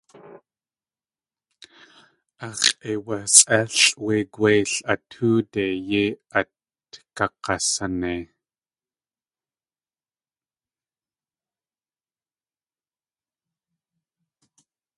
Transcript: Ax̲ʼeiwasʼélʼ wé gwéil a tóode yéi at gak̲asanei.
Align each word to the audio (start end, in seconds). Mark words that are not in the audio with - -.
Ax̲ʼeiwasʼélʼ 2.47 3.77
wé 4.05 4.15
gwéil 4.33 4.71
a 4.91 4.93
tóode 5.09 5.63
yéi 5.89 6.07
at 6.37 6.49
gak̲asanei. 7.15 8.21